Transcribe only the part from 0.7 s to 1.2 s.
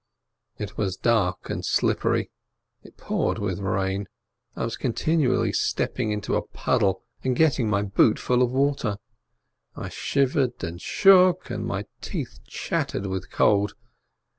was